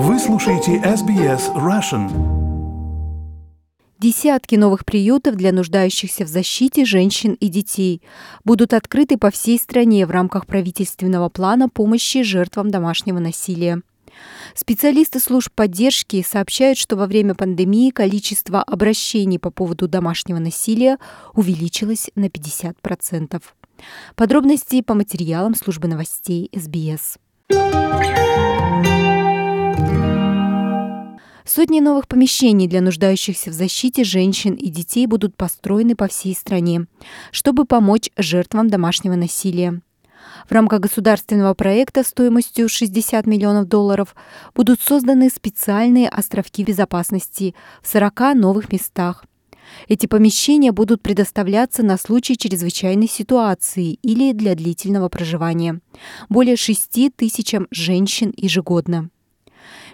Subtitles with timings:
[0.00, 2.08] Вы слушаете SBS Russian.
[3.98, 8.00] Десятки новых приютов для нуждающихся в защите женщин и детей
[8.44, 13.82] будут открыты по всей стране в рамках правительственного плана помощи жертвам домашнего насилия.
[14.54, 20.98] Специалисты служб поддержки сообщают, что во время пандемии количество обращений по поводу домашнего насилия
[21.34, 23.42] увеличилось на 50%.
[24.14, 27.18] Подробности по материалам службы новостей СБС.
[31.48, 36.86] Сотни новых помещений для нуждающихся в защите женщин и детей будут построены по всей стране,
[37.32, 39.80] чтобы помочь жертвам домашнего насилия.
[40.46, 44.14] В рамках государственного проекта стоимостью 60 миллионов долларов
[44.54, 49.24] будут созданы специальные островки безопасности в 40 новых местах.
[49.88, 55.80] Эти помещения будут предоставляться на случай чрезвычайной ситуации или для длительного проживания.
[56.28, 59.08] Более 6 тысячам женщин ежегодно.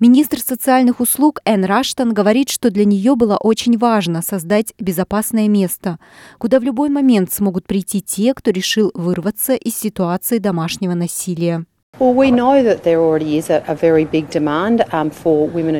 [0.00, 5.98] Министр социальных услуг Энн Раштон говорит, что для нее было очень важно создать безопасное место,
[6.38, 11.64] куда в любой момент смогут прийти те, кто решил вырваться из ситуации домашнего насилия.
[11.98, 12.14] Um,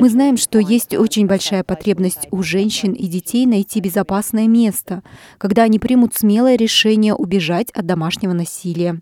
[0.01, 5.01] Мы знаем, что есть очень большая потребность у женщин и детей найти безопасное место,
[5.37, 8.99] когда они примут смелое решение убежать от домашнего насилия.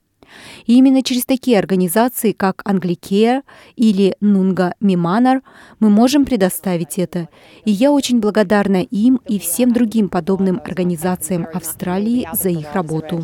[0.65, 3.41] И именно через такие организации, как Anglicare
[3.75, 5.41] или Нунга Миманар,
[5.79, 7.29] мы можем предоставить это.
[7.65, 13.23] И я очень благодарна им и всем другим подобным организациям Австралии за их работу.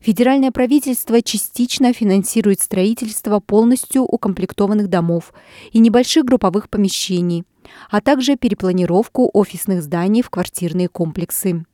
[0.00, 5.34] Федеральное правительство частично финансирует строительство полностью укомплектованных домов
[5.72, 7.44] и небольших групповых помещений,
[7.90, 11.64] а также перепланировку офисных зданий в квартирные комплексы.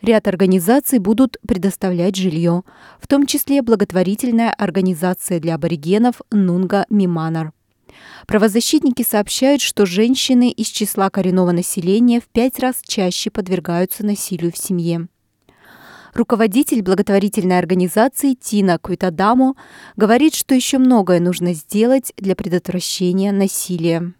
[0.00, 2.62] Ряд организаций будут предоставлять жилье,
[3.00, 7.52] в том числе благотворительная организация для аборигенов Нунга Миманар.
[8.26, 14.58] Правозащитники сообщают, что женщины из числа коренного населения в пять раз чаще подвергаются насилию в
[14.58, 15.08] семье.
[16.14, 19.54] Руководитель благотворительной организации Тина Куитадамо
[19.96, 24.12] говорит, что еще многое нужно сделать для предотвращения насилия.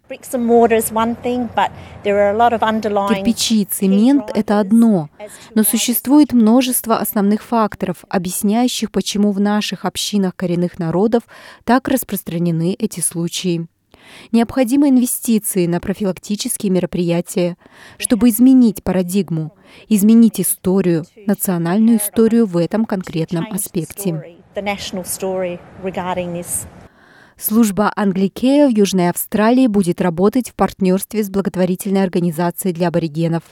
[3.09, 5.09] Кирпичи и цемент– это одно,
[5.53, 11.21] но существует множество основных факторов, объясняющих, почему в наших общинах коренных народов
[11.63, 13.67] так распространены эти случаи.
[14.31, 17.57] Необходимы инвестиции на профилактические мероприятия,
[17.97, 19.55] чтобы изменить парадигму,
[19.89, 24.37] изменить историю, национальную историю в этом конкретном аспекте.
[27.37, 33.43] Служба Англикея в Южной Австралии будет работать в партнерстве с благотворительной организацией для аборигенов,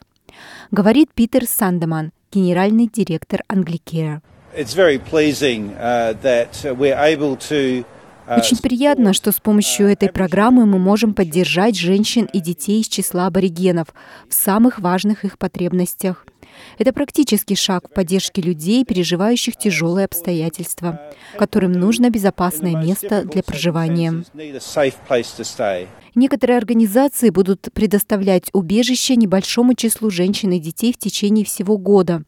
[0.69, 4.21] говорит Питер Сандеман, генеральный директор Англикея.
[4.55, 7.85] It's very pleasing uh, that we're able to
[8.27, 13.27] очень приятно, что с помощью этой программы мы можем поддержать женщин и детей из числа
[13.27, 13.87] аборигенов
[14.29, 16.25] в самых важных их потребностях.
[16.77, 21.01] Это практический шаг в поддержке людей, переживающих тяжелые обстоятельства,
[21.37, 24.23] которым нужно безопасное место для проживания.
[26.13, 32.23] Некоторые организации будут предоставлять убежище небольшому числу женщин и детей в течение всего года,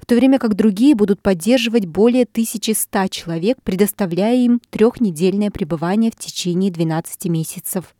[0.00, 6.16] в то время как другие будут поддерживать более 1100 человек, предоставляя им трехнедельное пребывание в
[6.16, 7.94] течение 12 месяцев.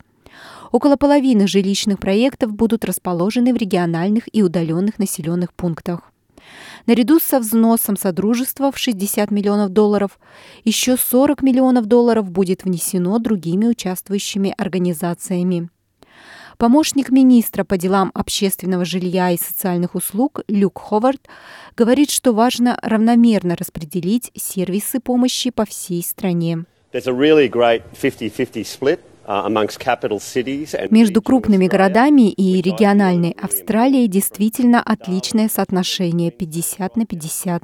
[0.73, 6.01] Около половины жилищных проектов будут расположены в региональных и удаленных населенных пунктах.
[6.87, 10.19] Наряду со взносом Содружества в 60 миллионов долларов,
[10.65, 15.69] еще 40 миллионов долларов будет внесено другими участвующими организациями.
[16.59, 21.29] Помощник министра по делам общественного жилья и социальных услуг Люк Ховард
[21.77, 26.65] говорит, что важно равномерно распределить сервисы помощи по всей стране.
[26.93, 29.01] There's a really great 50-50 split
[30.91, 37.63] Между крупными городами и региональной Австралией действительно отличное соотношение 50 на 50,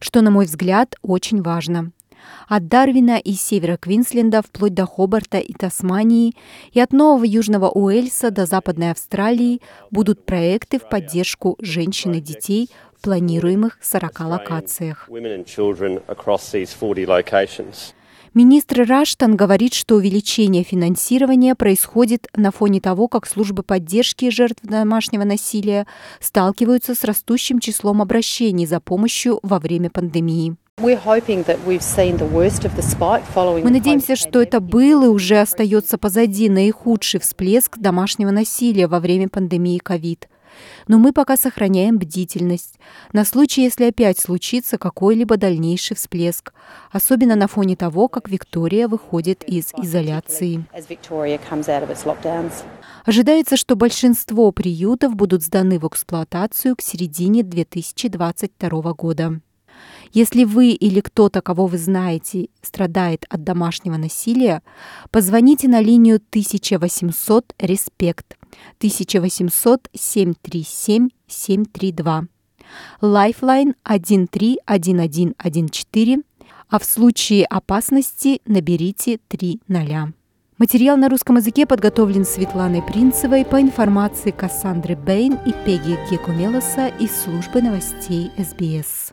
[0.00, 1.92] что, на мой взгляд, очень важно.
[2.48, 6.34] От Дарвина и севера Квинсленда вплоть до Хобарта и Тасмании
[6.72, 9.60] и от Нового Южного Уэльса до Западной Австралии
[9.90, 15.08] будут проекты в поддержку женщин и детей в планируемых 40 локациях.
[18.34, 25.24] Министр Раштан говорит, что увеличение финансирования происходит на фоне того, как службы поддержки жертв домашнего
[25.24, 25.86] насилия
[26.20, 30.56] сталкиваются с растущим числом обращений за помощью во время пандемии.
[30.80, 30.96] Мы
[33.70, 39.80] надеемся, что это был и уже остается позади наихудший всплеск домашнего насилия во время пандемии
[39.84, 40.26] COVID.
[40.86, 42.78] Но мы пока сохраняем бдительность
[43.12, 46.52] на случай, если опять случится какой-либо дальнейший всплеск,
[46.90, 50.64] особенно на фоне того, как Виктория выходит из изоляции.
[53.04, 59.40] Ожидается, что большинство приютов будут сданы в эксплуатацию к середине 2022 года.
[60.12, 64.62] Если вы или кто-то, кого вы знаете, страдает от домашнего насилия,
[65.10, 68.36] позвоните на линию 1800 «Респект»
[68.78, 72.26] 1800 737 732.
[73.00, 76.24] Lifeline 131114,
[76.68, 80.14] а в случае опасности наберите 30.
[80.58, 87.12] Материал на русском языке подготовлен Светланой Принцевой по информации Кассандры Бэйн и Пеги Гекумелоса из
[87.12, 89.12] службы новостей СБС.